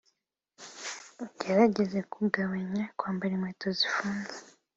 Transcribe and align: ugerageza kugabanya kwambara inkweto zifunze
ugerageza 1.23 1.99
kugabanya 2.13 2.83
kwambara 2.99 3.31
inkweto 3.35 3.67
zifunze 3.77 4.35